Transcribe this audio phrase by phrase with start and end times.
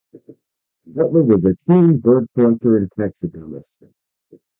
[0.87, 3.83] Butler was a keen bird collector and taxidermist.